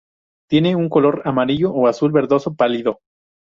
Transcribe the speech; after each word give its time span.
Tienen 0.49 0.77
un 0.77 0.89
color 0.89 1.21
amarillo 1.25 1.71
o 1.73 1.85
azul 1.87 2.11
verdoso 2.11 2.55
pálido. 2.55 3.01